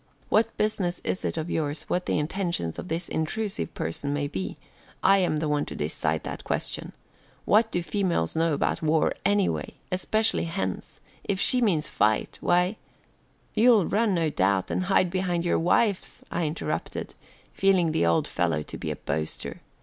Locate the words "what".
0.29-0.57, 1.83-2.07, 7.45-7.71